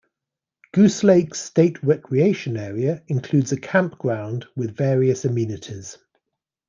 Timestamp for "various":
4.75-5.25